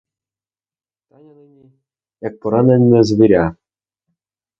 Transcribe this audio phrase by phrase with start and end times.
[1.09, 1.71] Таня нині—
[2.21, 3.55] як поранене звіря.